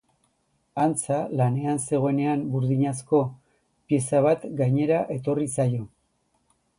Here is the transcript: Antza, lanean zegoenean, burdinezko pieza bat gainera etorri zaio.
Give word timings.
Antza, 0.83 1.17
lanean 1.41 1.77
zegoenean, 1.83 2.45
burdinezko 2.55 3.19
pieza 3.93 4.23
bat 4.29 4.49
gainera 4.63 5.03
etorri 5.17 5.47
zaio. 5.59 5.87